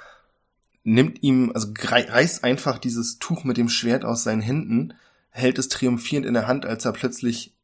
[0.82, 4.94] Nimmt ihm, also reißt einfach dieses Tuch mit dem Schwert aus seinen Händen,
[5.30, 7.54] hält es triumphierend in der Hand, als er plötzlich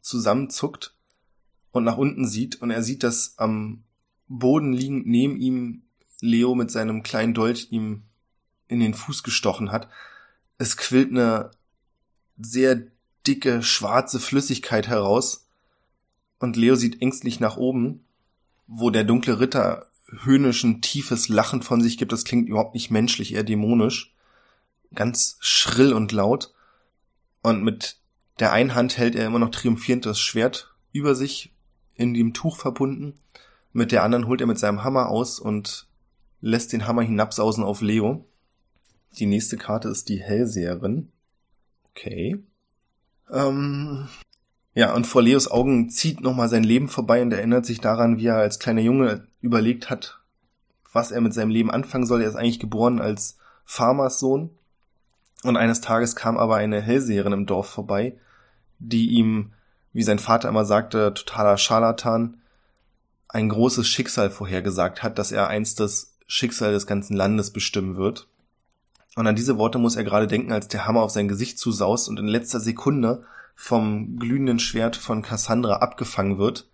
[0.00, 0.93] zusammenzuckt
[1.74, 2.62] und nach unten sieht.
[2.62, 3.82] Und er sieht, dass am
[4.28, 5.82] Boden liegend neben ihm
[6.20, 8.04] Leo mit seinem kleinen Dolch ihm
[8.68, 9.88] in den Fuß gestochen hat.
[10.56, 11.50] Es quillt eine
[12.38, 12.80] sehr
[13.26, 15.48] dicke, schwarze Flüssigkeit heraus.
[16.38, 18.04] Und Leo sieht ängstlich nach oben,
[18.68, 19.86] wo der dunkle Ritter
[20.22, 22.12] höhnisch ein tiefes Lachen von sich gibt.
[22.12, 24.14] Das klingt überhaupt nicht menschlich, eher dämonisch.
[24.94, 26.54] Ganz schrill und laut.
[27.42, 27.98] Und mit
[28.38, 31.53] der einen Hand hält er immer noch triumphierend das Schwert über sich,
[31.94, 33.14] in dem Tuch verbunden.
[33.72, 35.88] Mit der anderen holt er mit seinem Hammer aus und
[36.40, 38.24] lässt den Hammer hinabsausen auf Leo.
[39.18, 41.10] Die nächste Karte ist die Hellseherin.
[41.90, 42.42] Okay.
[43.30, 44.08] Ähm,
[44.74, 48.26] ja, und vor Leos Augen zieht nochmal sein Leben vorbei und erinnert sich daran, wie
[48.26, 50.18] er als kleiner Junge überlegt hat,
[50.92, 52.22] was er mit seinem Leben anfangen soll.
[52.22, 54.50] Er ist eigentlich geboren als Farmerssohn.
[55.44, 58.18] Und eines Tages kam aber eine Hellseherin im Dorf vorbei,
[58.78, 59.52] die ihm,
[59.94, 62.42] wie sein Vater immer sagte, totaler Scharlatan,
[63.28, 68.28] ein großes Schicksal vorhergesagt hat, dass er einst das Schicksal des ganzen Landes bestimmen wird.
[69.16, 72.08] Und an diese Worte muss er gerade denken, als der Hammer auf sein Gesicht zusaust
[72.08, 76.68] und in letzter Sekunde vom glühenden Schwert von Cassandra abgefangen wird.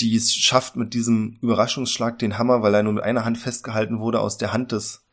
[0.00, 4.00] Die es schafft mit diesem Überraschungsschlag den Hammer, weil er nur mit einer Hand festgehalten
[4.00, 5.04] wurde, aus der Hand des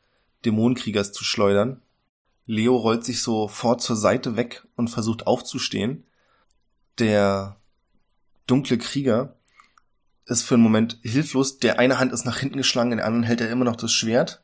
[0.44, 1.82] Dämonenkriegers zu schleudern.
[2.48, 6.04] Leo rollt sich sofort zur Seite weg und versucht aufzustehen.
[7.02, 7.58] Der
[8.46, 9.36] dunkle Krieger
[10.28, 11.58] ist für einen Moment hilflos.
[11.58, 13.92] Der eine Hand ist nach hinten geschlagen, in der anderen hält er immer noch das
[13.92, 14.44] Schwert.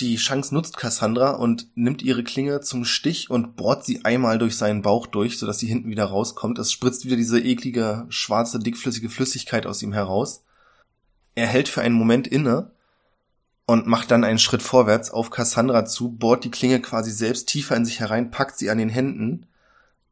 [0.00, 4.56] Die Chance nutzt Cassandra und nimmt ihre Klinge zum Stich und bohrt sie einmal durch
[4.56, 6.58] seinen Bauch durch, sodass sie hinten wieder rauskommt.
[6.58, 10.44] Es spritzt wieder diese eklige, schwarze, dickflüssige Flüssigkeit aus ihm heraus.
[11.34, 12.70] Er hält für einen Moment inne
[13.66, 17.76] und macht dann einen Schritt vorwärts auf Cassandra zu, bohrt die Klinge quasi selbst tiefer
[17.76, 19.44] in sich herein, packt sie an den Händen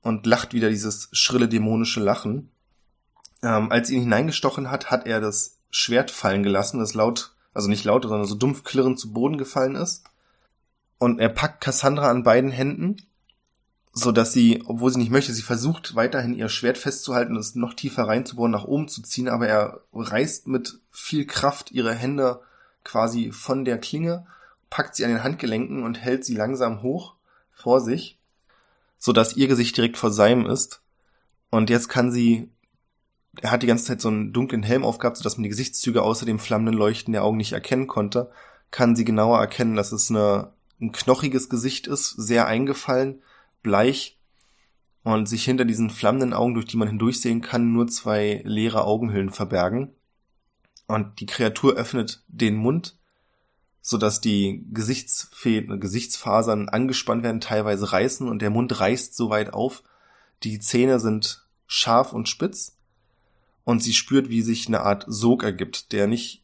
[0.07, 2.51] und lacht wieder dieses schrille dämonische Lachen.
[3.43, 7.85] Ähm, als ihn hineingestochen hat, hat er das Schwert fallen gelassen, das laut also nicht
[7.85, 10.05] laut, sondern so dumpf klirrend zu Boden gefallen ist.
[10.99, 12.97] Und er packt Cassandra an beiden Händen,
[13.95, 17.55] so dass sie, obwohl sie nicht möchte, sie versucht weiterhin ihr Schwert festzuhalten und es
[17.55, 22.41] noch tiefer reinzubohren, nach oben zu ziehen, aber er reißt mit viel Kraft ihre Hände
[22.85, 24.27] quasi von der Klinge,
[24.69, 27.15] packt sie an den Handgelenken und hält sie langsam hoch
[27.53, 28.19] vor sich,
[29.07, 30.83] so dass ihr Gesicht direkt vor seinem ist.
[31.51, 32.51] Und jetzt kann sie
[33.41, 36.27] er hat die ganze Zeit so einen dunklen Helm aufgehabt, sodass man die Gesichtszüge außer
[36.27, 38.31] dem flammenden Leuchten der Augen nicht erkennen konnte,
[38.71, 43.23] kann sie genauer erkennen, dass es eine ein knochiges Gesicht ist, sehr eingefallen,
[43.63, 44.19] bleich
[45.05, 49.31] und sich hinter diesen flammenden Augen, durch die man hindurchsehen kann, nur zwei leere Augenhüllen
[49.31, 49.93] verbergen.
[50.89, 52.99] Und die Kreatur öffnet den Mund,
[53.89, 59.85] sodass die Gesichtsfäden, Gesichtsfasern angespannt werden, teilweise reißen und der Mund reißt so weit auf.
[60.43, 62.77] Die Zähne sind scharf und spitz
[63.63, 66.43] und sie spürt, wie sich eine Art Sog ergibt, der nicht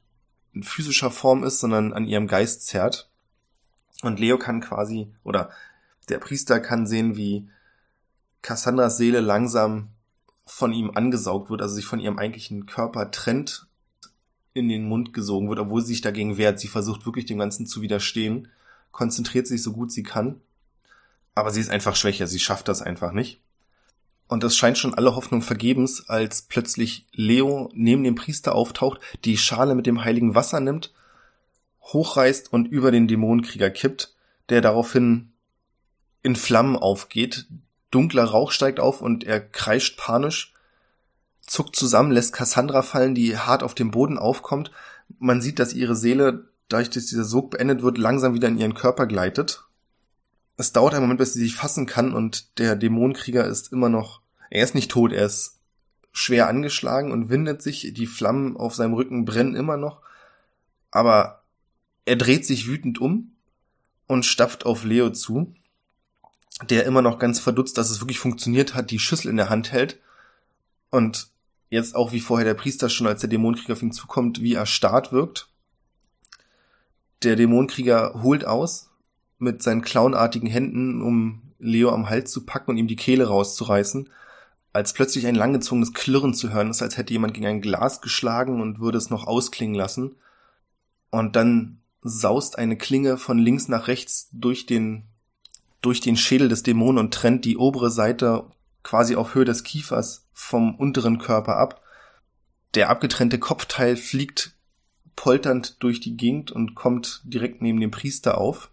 [0.52, 3.10] in physischer Form ist, sondern an ihrem Geist zerrt.
[4.02, 5.50] Und Leo kann quasi, oder
[6.08, 7.48] der Priester kann sehen, wie
[8.42, 9.88] Cassandras Seele langsam
[10.46, 13.66] von ihm angesaugt wird, also sich von ihrem eigentlichen Körper trennt,
[14.54, 16.60] in den Mund gesogen wird, obwohl sie sich dagegen wehrt.
[16.60, 18.48] Sie versucht wirklich dem Ganzen zu widerstehen,
[18.90, 20.40] konzentriert sich so gut sie kann,
[21.34, 23.40] aber sie ist einfach schwächer, sie schafft das einfach nicht.
[24.28, 29.36] Und es scheint schon alle Hoffnung vergebens, als plötzlich Leo neben dem Priester auftaucht, die
[29.36, 30.92] Schale mit dem heiligen Wasser nimmt,
[31.82, 34.14] hochreißt und über den Dämonenkrieger kippt,
[34.48, 35.32] der daraufhin
[36.22, 37.46] in Flammen aufgeht,
[37.90, 40.51] dunkler Rauch steigt auf und er kreischt panisch,
[41.46, 44.70] zuckt zusammen, lässt Cassandra fallen, die hart auf dem Boden aufkommt.
[45.18, 48.74] Man sieht, dass ihre Seele, dadurch, dass dieser Sog beendet wird, langsam wieder in ihren
[48.74, 49.64] Körper gleitet.
[50.56, 54.20] Es dauert einen Moment, bis sie sich fassen kann und der Dämonenkrieger ist immer noch,
[54.50, 55.58] er ist nicht tot, er ist
[56.12, 60.02] schwer angeschlagen und windet sich, die Flammen auf seinem Rücken brennen immer noch,
[60.90, 61.42] aber
[62.04, 63.32] er dreht sich wütend um
[64.06, 65.54] und stapft auf Leo zu
[66.68, 69.72] der immer noch ganz verdutzt, dass es wirklich funktioniert hat, die Schüssel in der Hand
[69.72, 69.98] hält
[70.92, 71.28] und
[71.70, 75.10] jetzt auch wie vorher der Priester schon, als der Dämonenkrieger auf ihn zukommt, wie erstarrt
[75.10, 75.48] wirkt.
[77.22, 78.90] Der Dämonenkrieger holt aus
[79.38, 84.10] mit seinen clownartigen Händen, um Leo am Hals zu packen und ihm die Kehle rauszureißen,
[84.72, 88.60] als plötzlich ein langgezogenes Klirren zu hören ist, als hätte jemand gegen ein Glas geschlagen
[88.60, 90.16] und würde es noch ausklingen lassen.
[91.10, 95.04] Und dann saust eine Klinge von links nach rechts durch den
[95.80, 98.44] durch den Schädel des Dämonen und trennt die obere Seite
[98.82, 101.82] quasi auf Höhe des Kiefers vom unteren Körper ab.
[102.74, 104.54] Der abgetrennte Kopfteil fliegt
[105.16, 108.70] polternd durch die Gegend und kommt direkt neben dem Priester auf,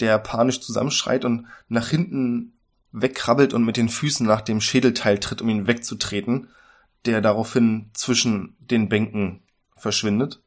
[0.00, 2.52] der panisch zusammenschreit und nach hinten
[2.92, 6.48] wegkrabbelt und mit den Füßen nach dem Schädelteil tritt, um ihn wegzutreten,
[7.04, 9.42] der daraufhin zwischen den Bänken
[9.76, 10.40] verschwindet.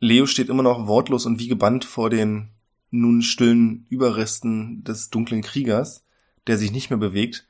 [0.00, 2.50] Leo steht immer noch wortlos und wie gebannt vor den
[2.90, 6.04] nun stillen Überresten des dunklen Kriegers,
[6.46, 7.46] der sich nicht mehr bewegt.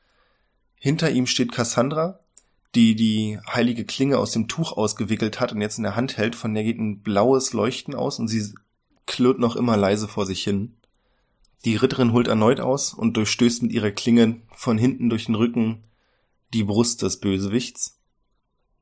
[0.85, 2.19] Hinter ihm steht Cassandra,
[2.75, 6.35] die die heilige Klinge aus dem Tuch ausgewickelt hat und jetzt in der Hand hält.
[6.35, 8.53] Von der geht ein blaues Leuchten aus und sie
[9.07, 10.75] klirrt noch immer leise vor sich hin.
[11.65, 15.85] Die Ritterin holt erneut aus und durchstößt mit ihrer Klinge von hinten durch den Rücken
[16.53, 17.99] die Brust des Bösewichts,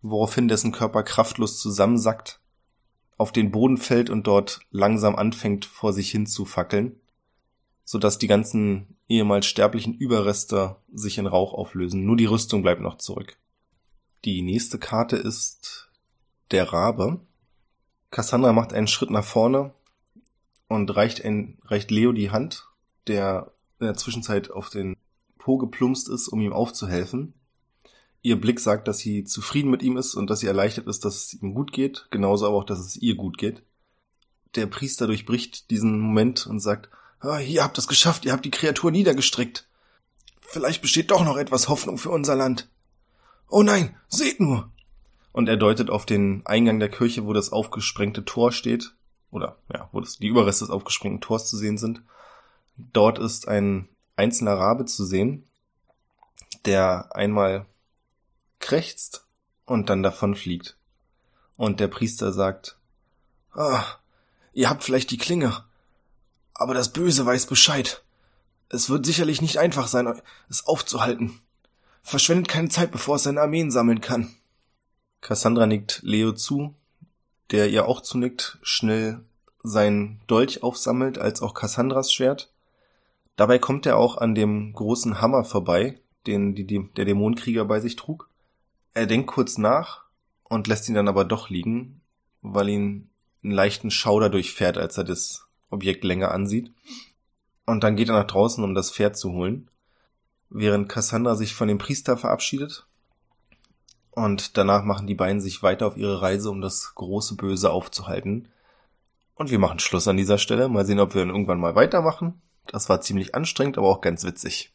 [0.01, 2.41] woraufhin dessen Körper kraftlos zusammensackt
[3.15, 6.99] auf den Boden fällt und dort langsam anfängt vor sich hin zu fackeln,
[7.85, 12.03] so dass die ganzen ehemals sterblichen Überreste sich in Rauch auflösen.
[12.03, 13.37] Nur die Rüstung bleibt noch zurück.
[14.25, 15.89] Die nächste Karte ist
[16.49, 17.19] der Rabe.
[18.09, 19.71] Cassandra macht einen Schritt nach vorne
[20.67, 22.67] und reicht, ein, reicht Leo die Hand,
[23.05, 24.95] der in der Zwischenzeit auf den
[25.37, 27.33] Po geplumpst ist, um ihm aufzuhelfen.
[28.23, 31.25] Ihr Blick sagt, dass sie zufrieden mit ihm ist und dass sie erleichtert ist, dass
[31.25, 33.61] es ihm gut geht, genauso aber auch, dass es ihr gut geht.
[34.55, 36.89] Der Priester durchbricht diesen Moment und sagt,
[37.23, 39.67] ah, ihr habt es geschafft, ihr habt die Kreatur niedergestrickt.
[40.41, 42.69] Vielleicht besteht doch noch etwas Hoffnung für unser Land.
[43.49, 44.69] Oh nein, seht nur!
[45.31, 48.93] Und er deutet auf den Eingang der Kirche, wo das aufgesprengte Tor steht,
[49.31, 52.03] oder ja, wo das, die Überreste des aufgesprengten Tors zu sehen sind.
[52.77, 55.47] Dort ist ein einzelner Rabe zu sehen,
[56.65, 57.65] der einmal
[58.59, 59.25] krächzt
[59.65, 60.77] und dann davon fliegt.
[61.57, 62.77] Und der Priester sagt,
[63.53, 63.83] Ah,
[64.53, 65.63] ihr habt vielleicht die Klinge,
[66.63, 68.03] aber das Böse weiß Bescheid.
[68.69, 71.39] Es wird sicherlich nicht einfach sein, es aufzuhalten.
[72.01, 74.33] Verschwendet keine Zeit, bevor es seine Armeen sammeln kann.
[75.21, 76.73] Cassandra nickt Leo zu,
[77.51, 79.19] der ihr auch zunickt, schnell
[79.61, 82.51] sein Dolch aufsammelt, als auch Cassandras Schwert.
[83.35, 87.95] Dabei kommt er auch an dem großen Hammer vorbei, den die, der Dämonenkrieger bei sich
[87.95, 88.29] trug.
[88.93, 90.03] Er denkt kurz nach
[90.43, 92.01] und lässt ihn dann aber doch liegen,
[92.41, 93.09] weil ihn
[93.43, 96.71] einen leichten Schauder durchfährt, als er das Objekt länger ansieht.
[97.65, 99.69] Und dann geht er nach draußen, um das Pferd zu holen,
[100.49, 102.85] während Cassandra sich von dem Priester verabschiedet.
[104.11, 108.49] Und danach machen die beiden sich weiter auf ihre Reise, um das große Böse aufzuhalten.
[109.35, 110.69] Und wir machen Schluss an dieser Stelle.
[110.69, 112.41] Mal sehen, ob wir dann irgendwann mal weitermachen.
[112.67, 114.72] Das war ziemlich anstrengend, aber auch ganz witzig.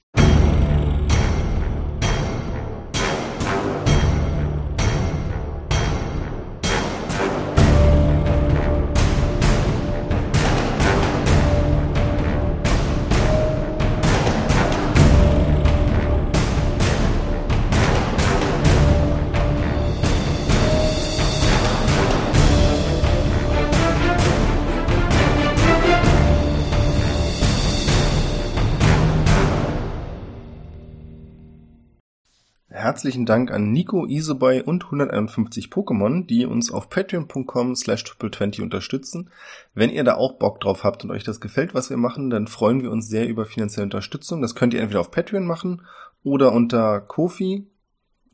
[32.99, 39.31] Herzlichen Dank an Nico, Iseboy und 151 Pokémon, die uns auf patreon.com slash triple20 unterstützen.
[39.73, 42.49] Wenn ihr da auch Bock drauf habt und euch das gefällt, was wir machen, dann
[42.49, 44.43] freuen wir uns sehr über finanzielle Unterstützung.
[44.43, 45.83] Das könnt ihr entweder auf Patreon machen
[46.25, 47.69] oder unter Kofi.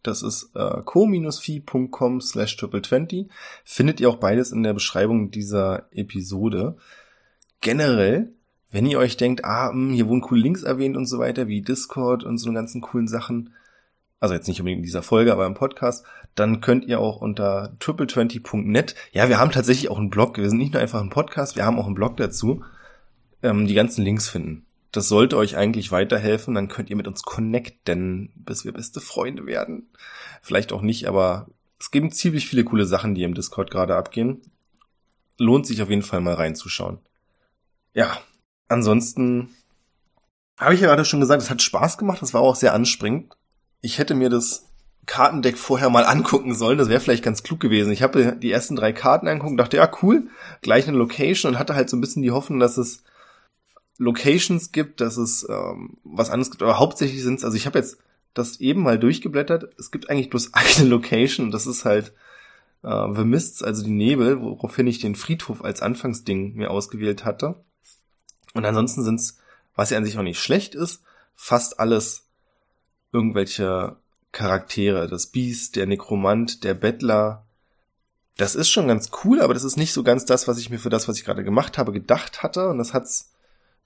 [0.03, 3.29] Das ist äh, co-fi.com slash triple20.
[3.65, 6.79] Findet ihr auch beides in der Beschreibung dieser Episode.
[7.61, 8.33] Generell
[8.71, 11.47] wenn ihr euch denkt, ah, mh, hm, hier wurden coole Links erwähnt und so weiter,
[11.47, 13.51] wie Discord und so ganzen coolen Sachen,
[14.21, 17.77] also jetzt nicht unbedingt in dieser Folge, aber im Podcast, dann könnt ihr auch unter
[17.81, 21.57] triple20.net, ja, wir haben tatsächlich auch einen Blog, wir sind nicht nur einfach ein Podcast,
[21.57, 22.65] wir haben auch einen Blog dazu,
[23.43, 24.67] ähm, die ganzen Links finden.
[24.93, 29.47] Das sollte euch eigentlich weiterhelfen, dann könnt ihr mit uns connecten, bis wir beste Freunde
[29.47, 29.89] werden.
[30.41, 31.49] Vielleicht auch nicht, aber
[31.81, 34.41] es gibt ziemlich viele coole Sachen, die im Discord gerade abgehen.
[35.37, 37.01] Lohnt sich auf jeden Fall mal reinzuschauen.
[37.93, 38.19] Ja,
[38.69, 39.55] Ansonsten
[40.59, 43.33] habe ich ja gerade schon gesagt, es hat Spaß gemacht, das war auch sehr anstrengend.
[43.85, 44.71] Ich hätte mir das
[45.05, 47.93] Kartendeck vorher mal angucken sollen, das wäre vielleicht ganz klug gewesen.
[47.93, 50.29] Ich habe die ersten drei Karten angeguckt dachte, ja cool,
[50.63, 53.05] gleich eine Location und hatte halt so ein bisschen die Hoffnung, dass es
[53.99, 57.79] Locations gibt, dass es ähm, was anderes gibt, aber hauptsächlich sind es, also ich habe
[57.79, 57.99] jetzt
[58.33, 62.15] das eben mal durchgeblättert, es gibt eigentlich bloß eine Location das ist halt
[62.85, 67.63] äh, The Mists, also die Nebel, woraufhin ich den Friedhof als Anfangsding mir ausgewählt hatte.
[68.55, 69.37] Und ansonsten sind's,
[69.75, 71.03] was ja an sich auch nicht schlecht ist,
[71.35, 72.24] fast alles
[73.15, 73.97] irgendwelche
[74.33, 75.09] Charaktere.
[75.09, 77.47] Das Biest, der Nekromant, der Bettler.
[78.37, 80.79] Das ist schon ganz cool, aber das ist nicht so ganz das, was ich mir
[80.79, 82.69] für das, was ich gerade gemacht habe, gedacht hatte.
[82.69, 83.33] Und das hat's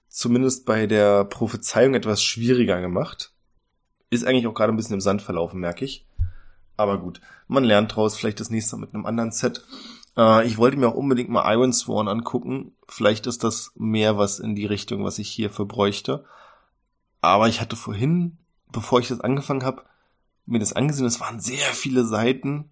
[0.09, 3.31] zumindest bei der Prophezeiung etwas schwieriger gemacht.
[4.09, 6.07] Ist eigentlich auch gerade ein bisschen im Sand verlaufen, merke ich.
[6.75, 9.63] Aber gut, man lernt draus, vielleicht das nächste mit einem anderen Set.
[10.17, 12.71] Äh, ich wollte mir auch unbedingt mal Iron Sworn angucken.
[12.87, 16.25] Vielleicht ist das mehr was in die Richtung, was ich hierfür bräuchte.
[17.21, 18.38] Aber ich hatte vorhin,
[18.71, 19.83] bevor ich das angefangen habe,
[20.45, 21.05] mir das angesehen.
[21.05, 22.69] Es waren sehr viele Seiten.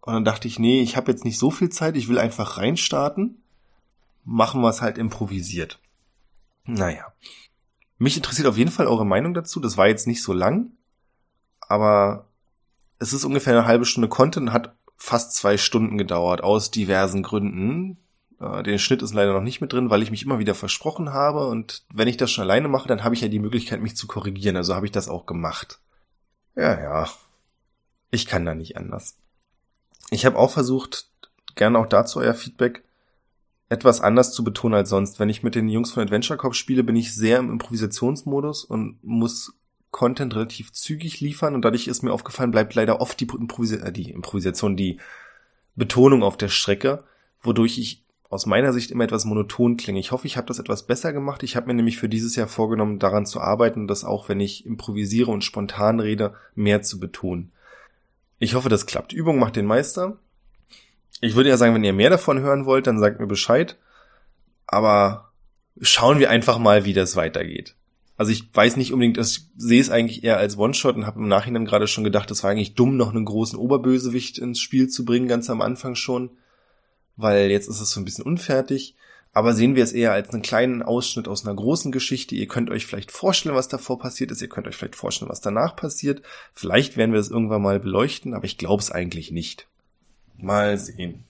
[0.00, 1.96] Und dann dachte ich, nee, ich habe jetzt nicht so viel Zeit.
[1.96, 3.42] Ich will einfach reinstarten.
[4.24, 5.80] Machen wir es halt improvisiert.
[6.64, 7.12] Naja.
[7.98, 9.60] Mich interessiert auf jeden Fall eure Meinung dazu.
[9.60, 10.72] Das war jetzt nicht so lang.
[11.60, 12.26] Aber
[12.98, 17.98] es ist ungefähr eine halbe Stunde Content, hat fast zwei Stunden gedauert, aus diversen Gründen.
[18.40, 21.12] Äh, den Schnitt ist leider noch nicht mit drin, weil ich mich immer wieder versprochen
[21.12, 21.46] habe.
[21.46, 24.06] Und wenn ich das schon alleine mache, dann habe ich ja die Möglichkeit, mich zu
[24.06, 24.56] korrigieren.
[24.56, 25.80] Also habe ich das auch gemacht.
[26.54, 27.08] Ja, ja.
[28.10, 29.16] Ich kann da nicht anders.
[30.10, 31.08] Ich habe auch versucht,
[31.54, 32.84] gerne auch dazu euer Feedback,
[33.68, 35.18] etwas anders zu betonen als sonst.
[35.18, 39.02] Wenn ich mit den Jungs von Adventure Corp spiele, bin ich sehr im Improvisationsmodus und
[39.02, 39.54] muss
[39.90, 43.92] Content relativ zügig liefern und dadurch ist mir aufgefallen, bleibt leider oft die, Improvisa äh,
[43.92, 45.00] die Improvisation, die
[45.74, 47.04] Betonung auf der Strecke,
[47.40, 50.00] wodurch ich aus meiner Sicht immer etwas monoton klinge.
[50.00, 51.42] Ich hoffe, ich habe das etwas besser gemacht.
[51.42, 54.66] Ich habe mir nämlich für dieses Jahr vorgenommen, daran zu arbeiten, das auch, wenn ich
[54.66, 57.52] improvisiere und spontan rede, mehr zu betonen.
[58.38, 59.12] Ich hoffe, das klappt.
[59.12, 60.18] Übung macht den Meister.
[61.20, 63.78] Ich würde ja sagen, wenn ihr mehr davon hören wollt, dann sagt mir Bescheid.
[64.66, 65.32] Aber
[65.80, 67.76] schauen wir einfach mal, wie das weitergeht.
[68.18, 71.28] Also ich weiß nicht unbedingt, ich sehe es eigentlich eher als One-Shot und habe im
[71.28, 75.04] Nachhinein gerade schon gedacht, es war eigentlich dumm, noch einen großen Oberbösewicht ins Spiel zu
[75.04, 76.30] bringen, ganz am Anfang schon.
[77.16, 78.94] Weil jetzt ist es so ein bisschen unfertig.
[79.32, 82.34] Aber sehen wir es eher als einen kleinen Ausschnitt aus einer großen Geschichte.
[82.34, 84.40] Ihr könnt euch vielleicht vorstellen, was davor passiert ist.
[84.40, 86.22] Ihr könnt euch vielleicht vorstellen, was danach passiert.
[86.54, 89.66] Vielleicht werden wir es irgendwann mal beleuchten, aber ich glaube es eigentlich nicht.
[90.38, 91.24] Mal sehen.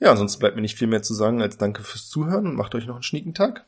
[0.00, 2.74] Ja, ansonsten bleibt mir nicht viel mehr zu sagen als danke fürs Zuhören und macht
[2.74, 3.66] euch noch einen schnieken Tag.